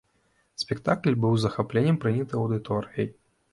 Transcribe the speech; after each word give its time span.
Спектакль 0.63 1.17
быў 1.27 1.37
з 1.37 1.45
захапленнем 1.45 2.01
прыняты 2.07 2.43
аўдыторыяй. 2.43 3.15